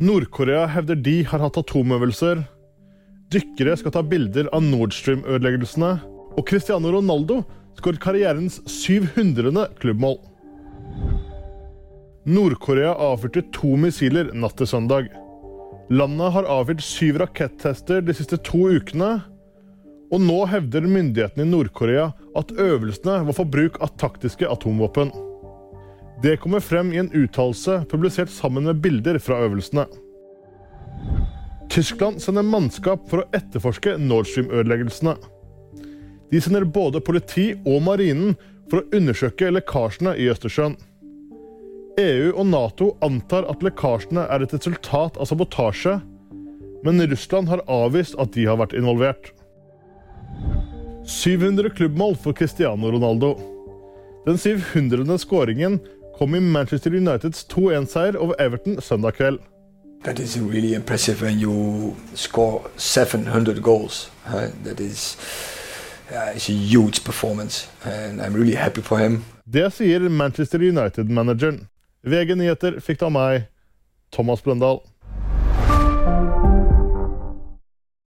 [0.00, 2.38] Nord-Korea hevder de har hatt atomøvelser.
[3.34, 5.90] Dykkere skal ta bilder av Nord Stream-ødeleggelsene.
[6.40, 7.42] Og Cristiano Ronaldo
[7.76, 9.66] skåret karrierens 700.
[9.82, 10.16] klubbmål.
[12.24, 15.12] Nord-Korea avfyrte to missiler natt til søndag.
[15.92, 19.18] Landet har avfyrt syv rakettester de siste to ukene.
[20.08, 25.12] Og nå hevder myndighetene i Nord-Korea at øvelsene var for bruk av taktiske atomvåpen.
[26.22, 29.86] Det kommer frem i en uttalelse publisert sammen med bilder fra øvelsene.
[31.70, 35.14] Tyskland sender mannskap for å etterforske Nord Stream-ødeleggelsene.
[36.30, 38.34] De sender både politi og marinen
[38.68, 40.76] for å undersøke lekkasjene i Østersjøen.
[42.00, 45.96] EU og Nato antar at lekkasjene er et resultat av sabotasje,
[46.84, 49.32] men Russland har avvist at de har vært involvert.
[51.06, 53.32] 700 klubbmål for Cristiano Ronaldo.
[54.26, 55.18] Den 700.
[55.18, 55.80] skåringen
[56.20, 59.40] kom i Manchester Uniteds 2-1-seier over Everton søndag kveld.
[60.04, 64.10] That is really impressive when you score 700 goals.
[64.26, 65.16] Uh, that is
[66.10, 69.24] uh, it's a huge performance, and I'm really happy for him.
[69.44, 71.66] Det sier Manchester United-manageren.
[72.04, 73.48] VG Nyheter fikk det av meg,
[74.12, 74.82] Thomas Bløndal.